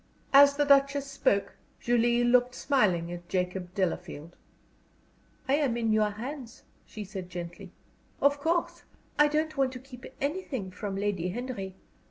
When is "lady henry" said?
10.95-11.75